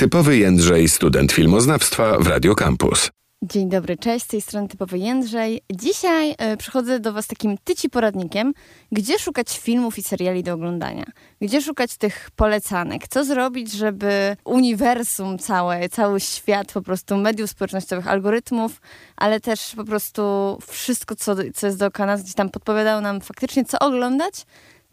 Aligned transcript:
Typowy 0.00 0.36
Jędrzej, 0.36 0.88
student 0.88 1.32
filmoznawstwa 1.32 2.18
w 2.18 2.26
Radio 2.26 2.54
Campus. 2.54 3.10
Dzień 3.42 3.68
dobry, 3.68 3.96
cześć, 3.96 4.24
z 4.24 4.28
tej 4.28 4.40
strony 4.40 4.68
Typowy 4.68 4.98
Jędrzej. 4.98 5.60
Dzisiaj 5.72 6.30
y, 6.30 6.56
przychodzę 6.56 7.00
do 7.00 7.12
Was 7.12 7.26
takim 7.26 7.58
tyci 7.64 7.90
poradnikiem, 7.90 8.52
gdzie 8.92 9.18
szukać 9.18 9.58
filmów 9.58 9.98
i 9.98 10.02
seriali 10.02 10.42
do 10.42 10.54
oglądania, 10.54 11.04
gdzie 11.40 11.62
szukać 11.62 11.96
tych 11.96 12.30
polecanek, 12.36 13.08
co 13.08 13.24
zrobić, 13.24 13.72
żeby 13.72 14.36
uniwersum 14.44 15.38
całe, 15.38 15.88
cały 15.88 16.20
świat 16.20 16.72
po 16.72 16.82
prostu 16.82 17.16
mediów 17.16 17.50
społecznościowych, 17.50 18.08
algorytmów, 18.08 18.80
ale 19.16 19.40
też 19.40 19.72
po 19.76 19.84
prostu 19.84 20.22
wszystko, 20.66 21.14
co, 21.14 21.36
co 21.54 21.66
jest 21.66 21.78
dookoła 21.78 22.06
nas, 22.06 22.22
gdzieś 22.22 22.34
tam 22.34 22.50
podpowiadało 22.50 23.00
nam 23.00 23.20
faktycznie, 23.20 23.64
co 23.64 23.78
oglądać, 23.78 24.44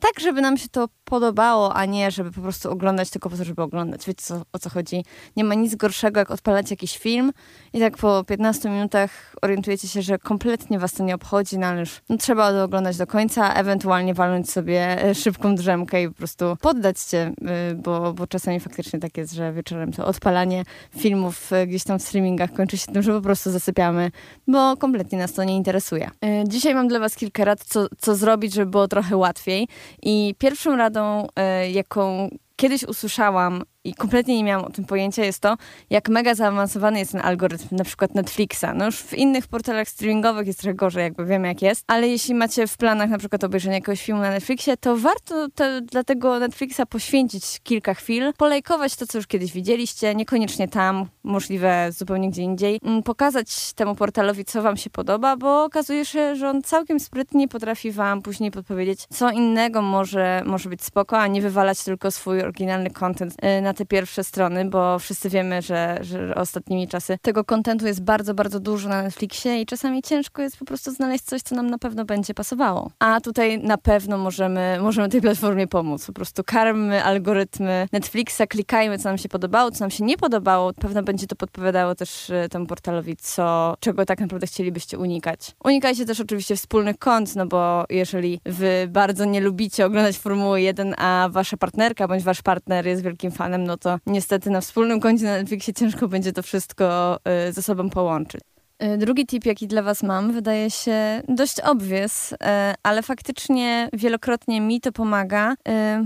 tak, 0.06 0.20
żeby 0.20 0.42
nam 0.42 0.58
się 0.58 0.70
to 0.70 0.88
podobało, 1.06 1.74
a 1.74 1.86
nie 1.86 2.12
żeby 2.12 2.32
po 2.32 2.42
prostu 2.42 2.72
oglądać 2.72 3.10
tylko 3.10 3.30
po 3.30 3.38
to, 3.38 3.44
żeby 3.44 3.62
oglądać. 3.62 4.06
Wiecie 4.06 4.22
co, 4.22 4.42
o 4.54 4.60
co 4.60 4.70
chodzi? 4.70 5.06
Nie 5.36 5.44
ma 5.44 5.56
nic 5.56 5.76
gorszego, 5.76 6.20
jak 6.20 6.32
odpalać 6.32 6.72
jakiś 6.72 6.98
film 6.98 7.32
i 7.74 7.80
tak 7.80 7.98
po 7.98 8.24
15 8.24 8.70
minutach 8.70 9.36
orientujecie 9.42 9.88
się, 9.88 10.02
że 10.02 10.20
kompletnie 10.20 10.80
was 10.80 10.94
to 10.94 11.04
nie 11.04 11.16
obchodzi, 11.16 11.58
no 11.58 11.68
ale 11.68 11.80
już 11.80 12.02
no, 12.10 12.18
trzeba 12.18 12.52
to 12.52 12.64
oglądać 12.64 12.98
do 12.98 13.08
końca, 13.08 13.54
ewentualnie 13.54 14.14
walnąć 14.14 14.52
sobie 14.52 15.04
e, 15.04 15.16
szybką 15.16 15.56
drzemkę 15.56 16.04
i 16.04 16.08
po 16.08 16.14
prostu 16.14 16.58
poddać 16.62 17.00
się, 17.00 17.34
y, 17.72 17.76
bo, 17.76 18.14
bo 18.14 18.28
czasami 18.28 18.60
faktycznie 18.60 19.00
tak 19.00 19.18
jest, 19.18 19.34
że 19.34 19.54
wieczorem 19.54 19.92
to 19.92 20.06
odpalanie 20.06 20.64
filmów 20.98 21.54
e, 21.54 21.68
gdzieś 21.68 21.84
tam 21.84 22.00
w 22.00 22.02
streamingach 22.02 22.54
kończy 22.54 22.78
się 22.78 22.92
tym, 22.92 23.02
że 23.02 23.12
po 23.12 23.22
prostu 23.22 23.52
zasypiamy, 23.52 24.12
bo 24.48 24.78
kompletnie 24.78 25.18
nas 25.18 25.34
to 25.34 25.44
nie 25.44 25.56
interesuje. 25.56 26.12
E, 26.22 26.44
dzisiaj 26.48 26.76
mam 26.76 26.88
dla 26.88 27.00
was 27.00 27.16
kilka 27.16 27.46
rad, 27.46 27.64
co, 27.64 27.88
co 27.98 28.16
zrobić, 28.16 28.54
żeby 28.54 28.72
było 28.72 28.88
trochę 28.88 29.18
łatwiej 29.18 29.68
i 30.04 30.36
pierwszą 30.38 30.76
radą, 30.76 31.28
jaką 31.72 32.30
kiedyś 32.56 32.84
usłyszałam 32.84 33.64
i 33.86 33.94
kompletnie 33.94 34.38
nie 34.38 34.44
miałam 34.44 34.66
o 34.66 34.70
tym 34.70 34.86
pojęcia, 34.86 35.26
jest 35.26 35.40
to, 35.40 35.58
jak 35.90 36.10
mega 36.10 36.36
zaawansowany 36.36 37.00
jest 37.00 37.12
ten 37.12 37.22
algorytm, 37.22 37.76
na 37.76 37.84
przykład 37.84 38.16
Netflixa. 38.16 38.66
No 38.76 38.86
już 38.86 38.98
w 38.98 39.14
innych 39.14 39.48
portalach 39.48 39.90
streamingowych 39.90 40.48
jest 40.48 40.60
trochę 40.60 40.74
gorzej, 40.74 41.04
jakby 41.04 41.26
wiemy 41.26 41.48
jak 41.48 41.62
jest, 41.62 41.84
ale 41.88 42.08
jeśli 42.08 42.36
macie 42.36 42.68
w 42.68 42.78
planach 42.78 43.10
na 43.10 43.18
przykład 43.18 43.44
obejrzenie 43.44 43.76
jakiegoś 43.76 44.02
filmu 44.02 44.22
na 44.22 44.30
Netflixie, 44.30 44.78
to 44.78 44.98
warto 44.98 45.50
te, 45.56 45.82
dla 45.82 46.04
tego 46.04 46.40
Netflixa 46.40 46.82
poświęcić 46.90 47.60
kilka 47.64 47.94
chwil, 47.94 48.34
polejkować 48.38 48.96
to, 48.96 49.08
co 49.08 49.18
już 49.18 49.28
kiedyś 49.28 49.52
widzieliście, 49.52 50.16
niekoniecznie 50.16 50.68
tam, 50.68 51.06
możliwe 51.24 51.90
zupełnie 51.92 52.30
gdzie 52.30 52.42
indziej, 52.42 52.80
mm, 52.84 53.04
pokazać 53.04 53.74
temu 53.74 53.96
portalowi, 53.96 54.46
co 54.46 54.62
wam 54.62 54.78
się 54.78 54.90
podoba, 54.90 55.38
bo 55.38 55.64
okazuje 55.64 56.06
się, 56.06 56.36
że 56.36 56.50
on 56.50 56.62
całkiem 56.62 57.00
sprytnie 57.00 57.48
potrafi 57.48 57.92
wam 57.92 58.22
później 58.22 58.52
podpowiedzieć, 58.52 59.06
co 59.10 59.32
innego 59.32 59.82
może, 59.82 60.42
może 60.46 60.70
być 60.70 60.84
spoko, 60.84 61.20
a 61.20 61.28
nie 61.28 61.42
wywalać 61.42 61.84
tylko 61.84 62.12
swój 62.12 62.42
oryginalny 62.42 62.90
content 62.90 63.34
y, 63.34 63.62
na 63.62 63.75
te 63.76 63.86
pierwsze 63.86 64.24
strony, 64.24 64.66
bo 64.66 65.00
wszyscy 65.00 65.30
wiemy, 65.30 65.62
że, 65.62 65.98
że 66.02 66.36
ostatnimi 66.36 66.88
czasy 66.88 67.18
tego 67.22 67.44
kontentu 67.44 67.88
jest 67.88 68.04
bardzo, 68.04 68.34
bardzo 68.34 68.60
dużo 68.60 68.90
na 68.90 69.04
Netflixie 69.04 69.62
i 69.62 69.66
czasami 69.66 70.02
ciężko 70.02 70.42
jest 70.42 70.58
po 70.58 70.66
prostu 70.66 70.92
znaleźć 70.92 71.24
coś, 71.24 71.42
co 71.42 71.56
nam 71.56 71.70
na 71.70 71.78
pewno 71.78 72.06
będzie 72.06 72.34
pasowało. 72.34 72.92
A 73.00 73.22
tutaj 73.22 73.60
na 73.60 73.78
pewno 73.78 74.18
możemy, 74.18 74.78
możemy 74.82 75.10
tej 75.10 75.22
platformie 75.22 75.68
pomóc. 75.68 76.06
Po 76.06 76.14
prostu 76.14 76.44
karmy 76.44 77.04
algorytmy 77.04 77.88
Netflixa, 77.92 78.42
klikajmy, 78.50 78.98
co 78.98 79.10
nam 79.10 79.18
się 79.18 79.30
podobało, 79.30 79.72
co 79.72 79.80
nam 79.80 79.92
się 79.92 80.04
nie 80.04 80.18
podobało. 80.18 80.74
Pewno 80.74 81.04
będzie 81.04 81.28
to 81.28 81.36
podpowiadało 81.36 81.96
też 81.96 82.30
e, 82.30 82.50
temu 82.50 82.66
portalowi, 82.66 83.16
co, 83.18 83.78
czego 83.80 84.06
tak 84.06 84.20
naprawdę 84.20 84.48
chcielibyście 84.48 84.98
unikać. 84.98 85.56
Unikajcie 85.64 86.06
też 86.06 86.20
oczywiście 86.20 86.56
wspólnych 86.56 86.98
kont, 86.98 87.36
no 87.36 87.46
bo 87.46 87.86
jeżeli 87.90 88.42
wy 88.46 88.88
bardzo 88.90 89.26
nie 89.26 89.42
lubicie 89.42 89.86
oglądać 89.86 90.18
Formuły 90.18 90.62
1, 90.62 90.96
a 90.98 91.30
wasza 91.32 91.58
partnerka 91.58 92.08
bądź 92.08 92.24
wasz 92.24 92.42
partner 92.42 92.88
jest 92.88 93.04
wielkim 93.04 93.32
fanem, 93.32 93.64
no 93.66 93.78
to 93.78 94.00
niestety 94.06 94.50
na 94.50 94.62
wspólnym 94.62 95.00
koncie 95.00 95.26
na 95.26 95.38
Netflixie 95.38 95.74
ciężko 95.74 96.08
będzie 96.08 96.34
to 96.34 96.44
wszystko 96.44 97.18
y, 97.50 97.54
ze 97.54 97.62
sobą 97.62 97.90
połączyć. 97.90 98.42
Y, 98.84 98.98
drugi 98.98 99.26
tip, 99.26 99.46
jaki 99.46 99.68
dla 99.68 99.82
Was 99.82 100.04
mam, 100.04 100.32
wydaje 100.32 100.72
się 100.72 101.22
dość 101.28 101.60
obvious, 101.60 102.32
y, 102.32 102.36
ale 102.84 103.04
faktycznie 103.04 103.90
wielokrotnie 103.94 104.62
mi 104.62 104.82
to 104.82 104.92
pomaga. 104.92 105.56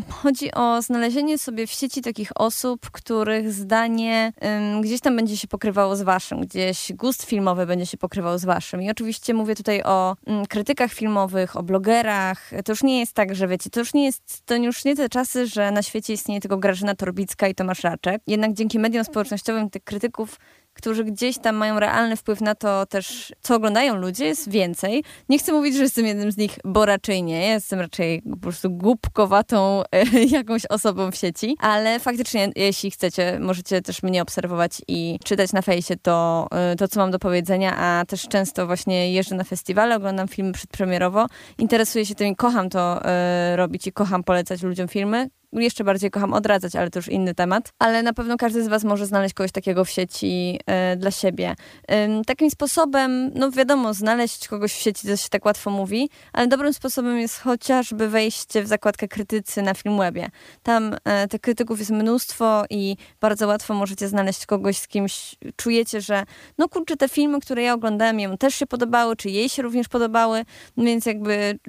Chodzi 0.10 0.52
o 0.52 0.82
znalezienie 0.82 1.38
sobie 1.38 1.68
w 1.68 1.72
sieci 1.72 2.02
takich 2.02 2.32
osób, 2.36 2.90
których 2.92 3.54
zdanie 3.54 4.34
gdzieś 4.82 5.02
tam 5.02 5.16
będzie 5.16 5.38
się 5.38 5.48
pokrywało 5.48 5.96
z 5.96 6.02
Waszym, 6.02 6.42
gdzieś 6.42 6.94
gust 6.94 7.24
filmowy 7.24 7.66
będzie 7.66 7.86
się 7.86 7.98
pokrywał 7.98 8.38
z 8.38 8.46
Waszym. 8.46 8.82
I 8.82 8.92
oczywiście 8.92 9.34
mówię 9.34 9.56
tutaj 9.56 9.84
o 9.84 10.16
mm, 10.28 10.46
krytykach 10.46 10.94
filmowych, 10.94 11.58
o 11.58 11.64
blogerach. 11.64 12.52
To 12.66 12.72
już 12.72 12.84
nie 12.84 13.00
jest 13.00 13.14
tak, 13.14 13.36
że 13.36 13.48
wiecie, 13.48 13.70
to 13.70 13.80
już 13.80 13.94
nie 13.94 14.06
jest, 14.06 14.46
to 14.46 14.56
już 14.56 14.86
nie 14.86 14.96
te 14.96 15.10
czasy, 15.10 15.48
że 15.48 15.72
na 15.72 15.82
świecie 15.82 16.14
istnieje 16.14 16.42
tylko 16.42 16.58
Grażyna 16.58 16.96
Torbicka 16.96 17.48
i 17.48 17.56
Tomasz 17.56 17.84
Raczek. 17.84 18.22
Jednak 18.28 18.54
dzięki 18.54 18.80
mediom 18.80 19.04
społecznościowym 19.04 19.70
tych 19.70 19.84
krytyków 19.84 20.40
którzy 20.80 21.04
gdzieś 21.04 21.38
tam 21.38 21.56
mają 21.56 21.80
realny 21.80 22.16
wpływ 22.16 22.42
na 22.42 22.56
to 22.56 22.86
też, 22.86 23.34
co 23.42 23.56
oglądają 23.56 23.96
ludzie, 23.96 24.26
jest 24.26 24.50
więcej. 24.50 25.04
Nie 25.30 25.40
chcę 25.40 25.54
mówić, 25.54 25.76
że 25.76 25.84
jestem 25.84 26.06
jednym 26.06 26.32
z 26.32 26.38
nich, 26.38 26.58
bo 26.66 26.86
raczej 26.86 27.24
nie. 27.24 27.48
Jestem 27.48 27.80
raczej 27.80 28.22
po 28.22 28.38
prostu 28.38 28.70
głupkowatą 28.70 29.84
jakąś 30.38 30.66
osobą 30.66 31.12
w 31.12 31.16
sieci, 31.16 31.56
ale 31.60 32.00
faktycznie, 32.00 32.52
jeśli 32.56 32.92
chcecie, 32.92 33.38
możecie 33.40 33.82
też 33.82 34.04
mnie 34.04 34.22
obserwować 34.22 34.82
i 34.88 35.20
czytać 35.26 35.54
na 35.54 35.62
fejsie 35.62 35.96
to, 36.02 36.48
e, 36.52 36.76
to 36.76 36.88
co 36.88 37.00
mam 37.00 37.12
do 37.12 37.20
powiedzenia, 37.20 37.78
a 37.78 38.06
też 38.06 38.28
często 38.28 38.68
właśnie 38.68 39.14
jeżdżę 39.14 39.36
na 39.36 39.44
festiwale, 39.44 39.96
oglądam 39.96 40.28
filmy 40.28 40.52
przedpremierowo, 40.52 41.26
interesuję 41.58 42.06
się 42.06 42.16
tym 42.16 42.28
i 42.28 42.36
kocham 42.36 42.70
to 42.70 43.06
e, 43.06 43.56
robić 43.56 43.88
i 43.88 43.92
kocham 43.92 44.24
polecać 44.24 44.62
ludziom 44.62 44.88
filmy, 44.88 45.30
jeszcze 45.54 45.84
bardziej 45.84 46.12
kocham 46.12 46.34
odradzać, 46.34 46.76
ale 46.76 46.90
to 46.90 47.00
już 47.00 47.08
inny 47.08 47.36
temat. 47.36 47.74
Ale 47.80 48.04
na 48.04 48.14
pewno 48.14 48.38
każdy 48.38 48.64
z 48.64 48.68
Was 48.68 48.84
może 48.84 49.06
znaleźć 49.06 49.34
kogoś 49.34 49.52
takiego 49.52 49.86
w 49.86 49.90
sieci 49.90 50.60
y, 50.94 50.98
dla 50.98 51.12
siebie. 51.12 51.56
Y, 51.92 52.26
takim 52.26 52.52
sposobem, 52.52 53.32
no 53.36 53.52
wiadomo, 53.52 53.94
znaleźć 53.94 54.48
kogoś 54.48 54.74
w 54.74 54.78
sieci 54.78 55.08
to 55.08 55.18
się 55.18 55.30
tak 55.30 55.46
łatwo 55.46 55.72
mówi, 55.72 56.10
ale 56.34 56.48
dobrym 56.48 56.74
sposobem 56.74 57.18
jest 57.20 57.40
chociażby 57.40 58.10
wejście 58.10 58.64
w 58.64 58.68
zakładkę 58.68 59.08
krytycy 59.08 59.62
na 59.62 59.74
Filmwebie. 59.74 60.30
Tam 60.64 60.94
y, 60.94 61.28
tych 61.30 61.42
krytyków 61.42 61.80
jest 61.80 61.92
mnóstwo 61.92 62.64
i 62.70 62.96
bardzo 63.22 63.48
łatwo 63.48 63.74
możecie 63.74 64.08
znaleźć 64.08 64.46
kogoś, 64.46 64.78
z 64.78 64.88
kimś 64.88 65.36
czujecie, 65.56 66.02
że 66.02 66.24
no 66.58 66.70
kurczę, 66.70 66.98
te 66.98 67.10
filmy, 67.10 67.40
które 67.40 67.64
ja 67.64 67.74
oglądałem, 67.74 68.20
jemu 68.20 68.38
też 68.38 68.56
się 68.56 68.66
podobały, 68.66 69.16
czy 69.16 69.30
jej 69.30 69.50
się 69.50 69.62
również 69.62 69.88
podobały, 69.88 70.46
więc 70.78 71.06
jakby 71.06 71.60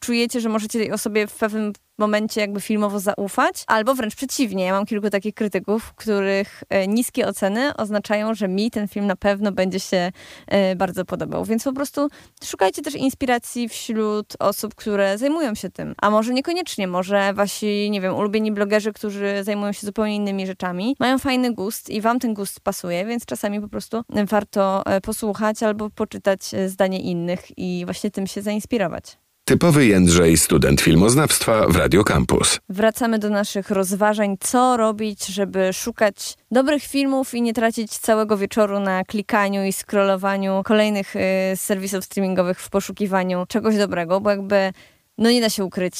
czujecie, 0.00 0.40
że 0.40 0.48
możecie 0.48 0.78
tej 0.78 0.92
osobie 0.92 1.26
w 1.26 1.34
pewnym 1.34 1.72
momencie 1.98 2.40
jakby 2.40 2.60
filmowo 2.60 3.00
zaufać, 3.00 3.64
albo 3.66 3.94
wręcz 3.94 4.16
przeciwnie. 4.16 4.64
Ja 4.64 4.72
mam 4.72 4.86
kilku 4.86 5.10
takich 5.10 5.34
krytyków, 5.34 5.94
których 5.94 6.62
e, 6.68 6.88
niskie 6.88 7.28
oceny 7.28 7.76
oznaczają, 7.76 8.34
że 8.34 8.48
mi 8.48 8.70
ten 8.70 8.88
film 8.88 9.06
na 9.06 9.16
pewno 9.16 9.52
będzie 9.52 9.80
się 9.80 10.12
e, 10.46 10.76
bardzo 10.76 11.04
podobał. 11.04 11.44
Więc 11.44 11.64
po 11.64 11.72
prostu 11.72 12.08
szukajcie 12.44 12.82
też 12.82 12.94
inspiracji 12.94 13.68
wśród 13.68 14.36
osób, 14.38 14.74
które 14.74 15.18
zajmują 15.18 15.54
się 15.54 15.70
tym. 15.70 15.94
A 16.02 16.10
może 16.10 16.34
niekoniecznie, 16.34 16.88
może 16.88 17.32
wasi, 17.34 17.90
nie 17.90 18.00
wiem, 18.00 18.14
ulubieni 18.14 18.52
blogerzy, 18.52 18.92
którzy 18.92 19.34
zajmują 19.42 19.72
się 19.72 19.86
zupełnie 19.86 20.16
innymi 20.16 20.46
rzeczami, 20.46 20.96
mają 21.00 21.18
fajny 21.18 21.54
gust 21.54 21.90
i 21.90 22.00
wam 22.00 22.18
ten 22.18 22.34
gust 22.34 22.60
pasuje, 22.60 23.06
więc 23.06 23.24
czasami 23.26 23.60
po 23.60 23.68
prostu 23.68 24.02
warto 24.26 24.86
e, 24.86 25.00
posłuchać 25.00 25.62
albo 25.62 25.90
poczytać 25.90 26.40
zdanie 26.66 27.00
innych 27.00 27.58
i 27.58 27.82
właśnie 27.84 28.10
tym 28.10 28.26
się 28.26 28.42
zainspirować. 28.42 29.23
Typowy 29.46 29.86
Jędrzej, 29.86 30.36
student 30.36 30.80
filmoznawstwa 30.80 31.66
w 31.68 31.76
Radio 31.76 32.04
Campus. 32.04 32.60
Wracamy 32.68 33.18
do 33.18 33.30
naszych 33.30 33.70
rozważań, 33.70 34.36
co 34.40 34.76
robić, 34.76 35.26
żeby 35.26 35.72
szukać 35.72 36.34
dobrych 36.50 36.82
filmów 36.82 37.34
i 37.34 37.42
nie 37.42 37.54
tracić 37.54 37.98
całego 37.98 38.36
wieczoru 38.36 38.80
na 38.80 39.04
klikaniu 39.04 39.64
i 39.64 39.72
scrollowaniu 39.72 40.62
kolejnych 40.64 41.16
y, 41.16 41.20
serwisów 41.56 42.04
streamingowych 42.04 42.60
w 42.60 42.70
poszukiwaniu 42.70 43.46
czegoś 43.48 43.76
dobrego, 43.76 44.20
bo 44.20 44.30
jakby 44.30 44.72
no 45.18 45.30
nie 45.30 45.40
da 45.40 45.50
się 45.50 45.64
ukryć 45.64 45.94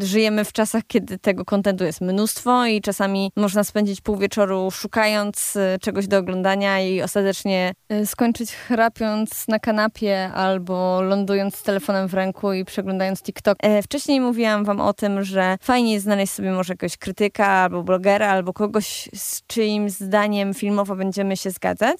żyjemy 0.00 0.44
w 0.44 0.52
czasach, 0.52 0.82
kiedy 0.86 1.18
tego 1.18 1.44
kontentu 1.44 1.84
jest 1.84 2.00
mnóstwo 2.00 2.66
i 2.66 2.80
czasami 2.80 3.32
można 3.36 3.64
spędzić 3.64 4.00
pół 4.00 4.16
wieczoru 4.16 4.70
szukając 4.70 5.56
y, 5.56 5.78
czegoś 5.80 6.06
do 6.06 6.18
oglądania 6.18 6.80
i 6.80 7.02
ostatecznie 7.02 7.72
y, 7.92 8.06
skończyć 8.06 8.52
chrapiąc 8.52 9.48
na 9.48 9.58
kanapie 9.58 10.30
albo 10.34 11.02
lądując 11.02 11.56
z 11.56 11.62
telefonem 11.62 12.08
w 12.08 12.14
ręku 12.14 12.52
i 12.52 12.64
przeglądając 12.64 13.22
TikTok. 13.22 13.58
E, 13.62 13.82
wcześniej 13.82 14.20
mówiłam 14.20 14.64
wam 14.64 14.80
o 14.80 14.92
tym, 14.92 15.24
że 15.24 15.56
fajnie 15.60 15.92
jest 15.92 16.04
znaleźć 16.04 16.32
sobie 16.32 16.52
może 16.52 16.72
jakiegoś 16.72 16.96
krytyka 16.96 17.46
albo 17.46 17.82
blogera, 17.82 18.28
albo 18.28 18.52
kogoś, 18.52 19.08
z 19.14 19.46
czyim 19.46 19.90
zdaniem 19.90 20.54
filmowo 20.54 20.96
będziemy 20.96 21.36
się 21.36 21.50
zgadzać, 21.50 21.98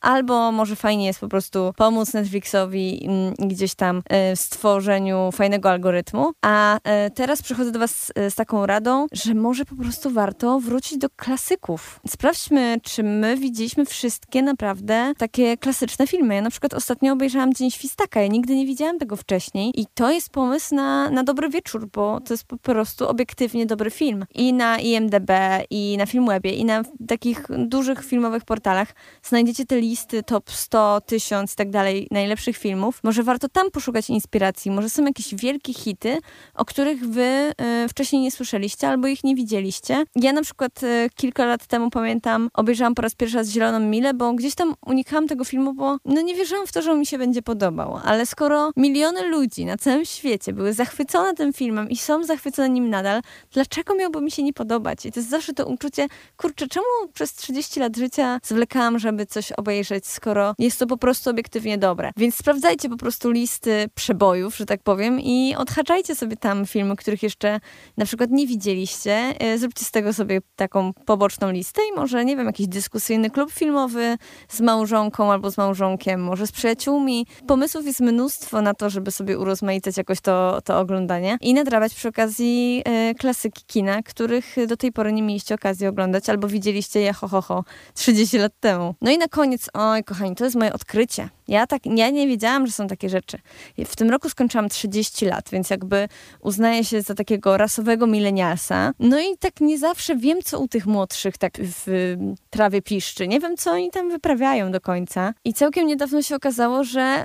albo 0.00 0.52
może 0.52 0.76
fajnie 0.76 1.06
jest 1.06 1.20
po 1.20 1.28
prostu 1.28 1.72
pomóc 1.76 2.14
Netflixowi 2.14 3.06
mm, 3.08 3.34
gdzieś 3.34 3.74
tam 3.74 4.02
e, 4.08 4.36
w 4.36 4.40
stworzeniu 4.40 5.30
fajnego 5.32 5.70
algorytmu, 5.70 6.32
a 6.42 6.78
e, 6.84 7.10
te 7.10 7.21
teraz 7.22 7.42
przychodzę 7.42 7.72
do 7.72 7.78
Was 7.78 8.12
z 8.30 8.34
taką 8.34 8.66
radą, 8.66 9.06
że 9.12 9.34
może 9.34 9.64
po 9.64 9.76
prostu 9.76 10.10
warto 10.10 10.60
wrócić 10.60 10.98
do 10.98 11.08
klasyków. 11.16 12.00
Sprawdźmy, 12.08 12.76
czy 12.82 13.02
my 13.02 13.36
widzieliśmy 13.36 13.86
wszystkie 13.86 14.42
naprawdę 14.42 15.12
takie 15.18 15.56
klasyczne 15.56 16.06
filmy. 16.06 16.34
Ja 16.34 16.42
na 16.42 16.50
przykład 16.50 16.74
ostatnio 16.74 17.12
obejrzałam 17.12 17.54
Dzień 17.54 17.70
Świstaka. 17.70 18.20
Ja 18.20 18.26
nigdy 18.26 18.56
nie 18.56 18.66
widziałam 18.66 18.98
tego 18.98 19.16
wcześniej 19.16 19.80
i 19.80 19.86
to 19.94 20.10
jest 20.10 20.30
pomysł 20.30 20.74
na, 20.74 21.10
na 21.10 21.24
dobry 21.24 21.48
wieczór, 21.48 21.88
bo 21.92 22.20
to 22.20 22.34
jest 22.34 22.44
po 22.44 22.58
prostu 22.58 23.08
obiektywnie 23.08 23.66
dobry 23.66 23.90
film. 23.90 24.24
I 24.34 24.52
na 24.52 24.78
IMDB, 24.78 25.30
i 25.70 25.96
na 25.98 26.06
Filmwebie, 26.06 26.54
i 26.54 26.64
na 26.64 26.82
takich 27.08 27.46
dużych 27.58 28.04
filmowych 28.04 28.44
portalach 28.44 28.88
znajdziecie 29.22 29.66
te 29.66 29.80
listy 29.80 30.22
top 30.22 30.50
100, 30.50 31.00
1000 31.00 31.52
i 31.52 31.56
tak 31.56 31.70
dalej 31.70 32.08
najlepszych 32.10 32.56
filmów. 32.56 33.00
Może 33.02 33.22
warto 33.22 33.48
tam 33.48 33.70
poszukać 33.70 34.10
inspiracji. 34.10 34.70
Może 34.70 34.90
są 34.90 35.04
jakieś 35.04 35.34
wielkie 35.34 35.74
hity, 35.74 36.18
o 36.54 36.64
których 36.64 37.11
wy 37.12 37.52
y, 37.84 37.88
wcześniej 37.88 38.22
nie 38.22 38.30
słyszeliście 38.30 38.88
albo 38.88 39.08
ich 39.08 39.24
nie 39.24 39.34
widzieliście. 39.34 40.04
Ja 40.16 40.32
na 40.32 40.42
przykład 40.42 40.82
y, 40.82 41.10
kilka 41.14 41.44
lat 41.44 41.66
temu 41.66 41.90
pamiętam, 41.90 42.48
obejrzałam 42.54 42.94
po 42.94 43.02
raz 43.02 43.14
pierwszy 43.14 43.36
raz 43.36 43.48
Zieloną 43.48 43.80
Milę, 43.80 44.14
bo 44.14 44.32
gdzieś 44.32 44.54
tam 44.54 44.74
unikałam 44.86 45.28
tego 45.28 45.44
filmu, 45.44 45.74
bo 45.74 45.96
no 46.04 46.20
nie 46.20 46.34
wierzyłam 46.34 46.66
w 46.66 46.72
to, 46.72 46.82
że 46.82 46.92
on 46.92 46.98
mi 46.98 47.06
się 47.06 47.18
będzie 47.18 47.42
podobał. 47.42 48.00
Ale 48.04 48.26
skoro 48.26 48.70
miliony 48.76 49.22
ludzi 49.28 49.64
na 49.64 49.76
całym 49.76 50.04
świecie 50.04 50.52
były 50.52 50.72
zachwycone 50.72 51.34
tym 51.34 51.52
filmem 51.52 51.90
i 51.90 51.96
są 51.96 52.24
zachwycone 52.24 52.68
nim 52.68 52.90
nadal, 52.90 53.22
dlaczego 53.52 53.94
miałby 53.94 54.20
mi 54.20 54.30
się 54.30 54.42
nie 54.42 54.52
podobać? 54.52 55.06
I 55.06 55.12
to 55.12 55.20
jest 55.20 55.30
zawsze 55.30 55.52
to 55.52 55.66
uczucie, 55.66 56.06
kurczę, 56.36 56.66
czemu 56.68 56.86
przez 57.12 57.34
30 57.34 57.80
lat 57.80 57.96
życia 57.96 58.38
zwlekałam, 58.42 58.98
żeby 58.98 59.26
coś 59.26 59.52
obejrzeć, 59.52 60.06
skoro 60.06 60.54
jest 60.58 60.78
to 60.78 60.86
po 60.86 60.96
prostu 60.96 61.30
obiektywnie 61.30 61.78
dobre. 61.78 62.10
Więc 62.16 62.36
sprawdzajcie 62.36 62.88
po 62.88 62.96
prostu 62.96 63.30
listy 63.30 63.88
przebojów, 63.94 64.56
że 64.56 64.66
tak 64.66 64.82
powiem 64.82 65.20
i 65.20 65.54
odhaczajcie 65.56 66.14
sobie 66.14 66.36
tam 66.36 66.66
filmy, 66.66 66.96
których 67.02 67.22
jeszcze 67.22 67.60
na 67.96 68.04
przykład 68.04 68.30
nie 68.30 68.46
widzieliście. 68.46 69.34
E, 69.38 69.58
zróbcie 69.58 69.84
z 69.84 69.90
tego 69.90 70.12
sobie 70.12 70.40
taką 70.56 70.92
poboczną 70.92 71.50
listę 71.50 71.80
i 71.92 71.96
może, 71.96 72.24
nie 72.24 72.36
wiem, 72.36 72.46
jakiś 72.46 72.68
dyskusyjny 72.68 73.30
klub 73.30 73.52
filmowy 73.52 74.16
z 74.48 74.60
małżonką 74.60 75.32
albo 75.32 75.50
z 75.50 75.58
małżonkiem, 75.58 76.22
może 76.22 76.46
z 76.46 76.52
przyjaciółmi. 76.52 77.26
Pomysłów 77.46 77.86
jest 77.86 78.00
mnóstwo 78.00 78.62
na 78.62 78.74
to, 78.74 78.90
żeby 78.90 79.10
sobie 79.10 79.38
urozmaicać 79.38 79.96
jakoś 79.96 80.20
to, 80.20 80.60
to 80.64 80.78
oglądanie 80.78 81.36
i 81.40 81.54
nadrabiać 81.54 81.94
przy 81.94 82.08
okazji 82.08 82.82
e, 82.84 83.14
klasyki 83.14 83.64
kina, 83.66 84.02
których 84.02 84.56
do 84.66 84.76
tej 84.76 84.92
pory 84.92 85.12
nie 85.12 85.22
mieliście 85.22 85.54
okazji 85.54 85.86
oglądać 85.86 86.28
albo 86.28 86.48
widzieliście 86.48 87.00
je 87.00 87.12
ho, 87.12 87.28
ho, 87.28 87.42
ho 87.42 87.64
30 87.94 88.38
lat 88.38 88.52
temu. 88.60 88.94
No 89.00 89.10
i 89.10 89.18
na 89.18 89.28
koniec, 89.28 89.68
oj 89.74 90.04
kochani, 90.04 90.34
to 90.34 90.44
jest 90.44 90.56
moje 90.56 90.72
odkrycie. 90.72 91.28
Ja, 91.48 91.66
tak, 91.66 91.86
ja 91.86 92.10
nie 92.10 92.26
wiedziałam, 92.26 92.66
że 92.66 92.72
są 92.72 92.86
takie 92.86 93.08
rzeczy. 93.08 93.38
W 93.86 93.96
tym 93.96 94.10
roku 94.10 94.28
skończyłam 94.28 94.68
30 94.68 95.26
lat, 95.26 95.50
więc 95.52 95.70
jakby 95.70 96.08
uznaję 96.40 96.84
się 96.84 96.91
za 97.00 97.14
takiego 97.14 97.56
rasowego 97.56 98.06
milenialsa. 98.06 98.92
No 98.98 99.20
i 99.20 99.36
tak 99.38 99.60
nie 99.60 99.78
zawsze 99.78 100.16
wiem, 100.16 100.42
co 100.44 100.60
u 100.60 100.68
tych 100.68 100.86
młodszych 100.86 101.38
tak 101.38 101.52
w 101.60 102.16
trawie 102.50 102.82
piszczy. 102.82 103.28
Nie 103.28 103.40
wiem, 103.40 103.56
co 103.56 103.70
oni 103.70 103.90
tam 103.90 104.10
wyprawiają 104.10 104.72
do 104.72 104.80
końca. 104.80 105.34
I 105.44 105.54
całkiem 105.54 105.86
niedawno 105.86 106.22
się 106.22 106.36
okazało, 106.36 106.84
że 106.84 107.24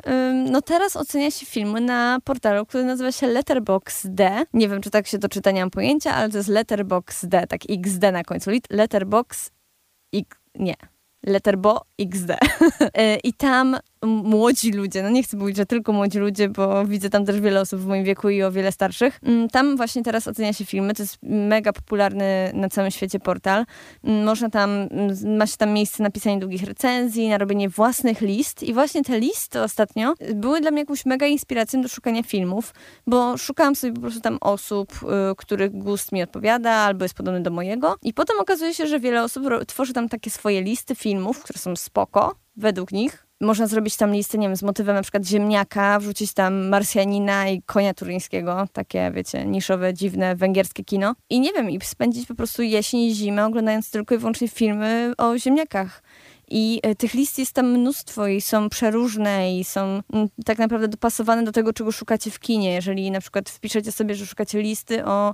no 0.52 0.62
teraz 0.62 0.96
ocenia 0.96 1.32
się 1.32 1.46
filmy 1.46 1.82
na 1.82 2.20
portalu, 2.24 2.66
który 2.66 2.84
nazywa 2.84 3.12
się 3.12 3.28
Letterboxd. 3.28 4.08
Nie 4.54 4.70
wiem, 4.70 4.82
czy 4.82 4.90
tak 4.90 5.08
się 5.08 5.20
to 5.20 5.30
czyta, 5.30 5.52
nie 5.52 5.60
mam 5.62 5.72
pojęcia, 5.72 6.14
ale 6.14 6.30
to 6.30 6.38
jest 6.38 6.50
Letterboxd, 6.50 7.28
tak 7.50 7.62
XD 7.70 8.04
na 8.12 8.24
końcu. 8.24 8.52
Letterbox... 8.70 9.52
X... 10.14 10.38
Nie. 10.56 10.76
Letterbo 11.26 11.82
XD. 12.00 12.32
E, 12.94 13.16
I 13.16 13.34
tam 13.34 13.78
młodzi 14.06 14.72
ludzie, 14.72 15.04
no 15.04 15.10
nie 15.10 15.24
chcę 15.24 15.38
mówić, 15.38 15.58
że 15.58 15.66
tylko 15.66 15.94
młodzi 15.94 16.20
ludzie, 16.20 16.50
bo 16.50 16.86
widzę 16.86 17.10
tam 17.10 17.26
też 17.26 17.40
wiele 17.40 17.62
osób 17.62 17.80
w 17.80 17.86
moim 17.86 18.04
wieku 18.04 18.30
i 18.30 18.44
o 18.44 18.52
wiele 18.52 18.72
starszych. 18.72 19.20
Mm, 19.24 19.50
tam 19.50 19.78
właśnie 19.78 20.04
teraz 20.04 20.28
ocenia 20.28 20.54
się 20.54 20.66
filmy, 20.66 20.94
to 20.94 21.04
jest 21.04 21.18
mega 21.24 21.74
popularny 21.74 22.52
na 22.54 22.70
całym 22.70 22.92
świecie 22.92 23.20
portal. 23.20 23.66
Mm, 24.04 24.26
można 24.26 24.50
tam, 24.50 24.70
mm, 24.72 25.38
ma 25.38 25.48
się 25.48 25.58
tam 25.58 25.72
miejsce 25.72 26.04
na 26.04 26.10
pisanie 26.10 26.40
długich 26.40 26.64
recenzji, 26.64 27.30
na 27.30 27.38
robienie 27.38 27.70
własnych 27.70 28.22
list 28.22 28.64
i 28.64 28.74
właśnie 28.74 29.04
te 29.04 29.20
listy 29.20 29.62
ostatnio 29.62 30.14
były 30.36 30.62
dla 30.62 30.72
mnie 30.72 30.80
jakąś 30.80 31.06
mega 31.06 31.26
inspiracją 31.26 31.82
do 31.82 31.88
szukania 31.88 32.24
filmów, 32.24 32.74
bo 33.08 33.38
szukałam 33.38 33.76
sobie 33.76 33.94
po 33.94 34.02
prostu 34.02 34.22
tam 34.22 34.38
osób, 34.42 34.92
y, 35.32 35.36
których 35.38 35.72
gust 35.72 36.12
mi 36.12 36.24
odpowiada 36.24 36.72
albo 36.72 37.06
jest 37.06 37.16
podobny 37.16 37.42
do 37.42 37.52
mojego 37.52 37.96
i 38.02 38.14
potem 38.14 38.40
okazuje 38.40 38.74
się, 38.74 38.88
że 38.88 39.00
wiele 39.00 39.24
osób 39.24 39.44
tworzy 39.68 39.94
tam 39.94 40.10
takie 40.10 40.30
swoje 40.30 40.62
listy 40.62 40.96
filmów, 40.96 41.44
które 41.44 41.60
są 41.60 41.76
spoko, 41.88 42.36
według 42.56 42.92
nich, 42.92 43.28
można 43.42 43.68
zrobić 43.68 43.98
tam 43.98 44.14
listę, 44.14 44.38
nie 44.38 44.48
wiem, 44.48 44.58
z 44.58 44.64
motywem 44.64 44.96
na 44.96 45.02
przykład 45.02 45.26
ziemniaka, 45.26 46.00
wrzucić 46.00 46.34
tam 46.34 46.68
Marsjanina 46.68 47.50
i 47.50 47.62
konia 47.62 47.94
turyńskiego, 47.94 48.68
takie, 48.74 49.12
wiecie, 49.12 49.46
niszowe, 49.46 49.94
dziwne, 49.94 50.36
węgierskie 50.36 50.84
kino. 50.84 51.16
I 51.30 51.40
nie 51.40 51.54
wiem, 51.54 51.70
i 51.70 51.80
spędzić 51.82 52.28
po 52.28 52.36
prostu 52.36 52.62
jesień 52.62 53.00
i 53.00 53.16
zimę 53.16 53.46
oglądając 53.46 53.92
tylko 53.92 54.16
i 54.16 54.18
wyłącznie 54.18 54.48
filmy 54.48 55.14
o 55.18 55.38
ziemniakach. 55.38 56.04
I 56.52 56.80
e, 56.84 56.96
tych 56.96 57.14
list 57.14 57.40
jest 57.40 57.54
tam 57.54 57.72
mnóstwo 57.72 58.28
i 58.28 58.42
są 58.42 58.70
przeróżne 58.70 59.58
i 59.60 59.64
są 59.64 60.02
mm, 60.14 60.28
tak 60.46 60.58
naprawdę 60.58 60.88
dopasowane 60.88 61.44
do 61.44 61.52
tego, 61.52 61.74
czego 61.74 61.92
szukacie 61.92 62.32
w 62.32 62.40
kinie. 62.40 62.74
Jeżeli 62.74 63.12
na 63.12 63.22
przykład 63.22 63.50
wpiszecie 63.50 63.92
sobie, 63.92 64.16
że 64.16 64.26
szukacie 64.26 64.62
listy 64.62 65.06
o 65.06 65.34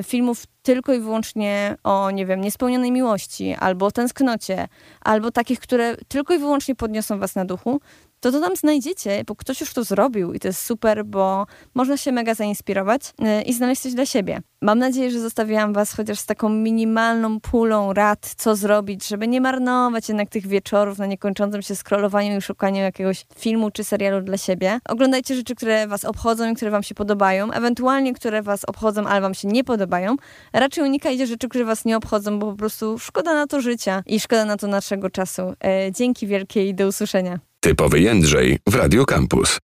y, 0.00 0.02
filmów 0.02 0.44
tylko 0.62 0.94
i 0.94 1.00
wyłącznie 1.00 1.76
o, 1.84 2.10
nie 2.10 2.26
wiem, 2.26 2.40
niespełnionej 2.40 2.92
miłości, 2.92 3.54
albo 3.54 3.86
o 3.86 3.90
tęsknocie, 3.90 4.68
albo 5.00 5.30
takich, 5.30 5.60
które 5.60 5.96
tylko 6.08 6.34
i 6.34 6.38
wyłącznie 6.38 6.74
podniosą 6.74 7.18
was 7.18 7.34
na 7.34 7.44
duchu, 7.44 7.80
to 8.26 8.32
to 8.32 8.40
tam 8.40 8.56
znajdziecie, 8.56 9.24
bo 9.26 9.36
ktoś 9.36 9.60
już 9.60 9.72
to 9.72 9.84
zrobił 9.84 10.32
i 10.32 10.40
to 10.40 10.48
jest 10.48 10.64
super, 10.64 11.04
bo 11.04 11.46
można 11.74 11.96
się 11.96 12.12
mega 12.12 12.34
zainspirować 12.34 13.02
y, 13.02 13.42
i 13.42 13.52
znaleźć 13.52 13.82
coś 13.82 13.94
dla 13.94 14.06
siebie. 14.06 14.40
Mam 14.62 14.78
nadzieję, 14.78 15.10
że 15.10 15.20
zostawiłam 15.20 15.72
Was 15.72 15.92
chociaż 15.92 16.18
z 16.18 16.26
taką 16.26 16.48
minimalną 16.48 17.40
pulą 17.40 17.92
rad, 17.92 18.34
co 18.36 18.56
zrobić, 18.56 19.08
żeby 19.08 19.28
nie 19.28 19.40
marnować 19.40 20.08
jednak 20.08 20.28
tych 20.28 20.46
wieczorów 20.46 20.98
na 20.98 21.06
niekończącym 21.06 21.62
się 21.62 21.76
scrollowaniu 21.76 22.38
i 22.38 22.40
szukaniu 22.40 22.80
jakiegoś 22.80 23.26
filmu 23.38 23.70
czy 23.70 23.84
serialu 23.84 24.20
dla 24.20 24.38
siebie. 24.38 24.78
Oglądajcie 24.88 25.34
rzeczy, 25.34 25.54
które 25.54 25.86
Was 25.86 26.04
obchodzą 26.04 26.50
i 26.50 26.54
które 26.54 26.70
Wam 26.70 26.82
się 26.82 26.94
podobają, 26.94 27.52
ewentualnie 27.52 28.14
które 28.14 28.42
Was 28.42 28.64
obchodzą, 28.64 29.06
ale 29.06 29.20
Wam 29.20 29.34
się 29.34 29.48
nie 29.48 29.64
podobają. 29.64 30.16
Raczej 30.52 30.84
unikajcie 30.84 31.26
rzeczy, 31.26 31.48
które 31.48 31.64
Was 31.64 31.84
nie 31.84 31.96
obchodzą, 31.96 32.38
bo 32.38 32.50
po 32.50 32.56
prostu 32.56 32.98
szkoda 32.98 33.34
na 33.34 33.46
to 33.46 33.60
życia 33.60 34.02
i 34.06 34.20
szkoda 34.20 34.44
na 34.44 34.56
to 34.56 34.66
naszego 34.66 35.10
czasu. 35.10 35.42
E, 35.64 35.92
dzięki 35.92 36.26
wielkie 36.26 36.68
i 36.68 36.74
do 36.74 36.86
usłyszenia. 36.86 37.38
Typowy 37.66 38.00
Jędrzej 38.00 38.58
w 38.68 38.74
Radio 38.74 39.04
Campus. 39.04 39.58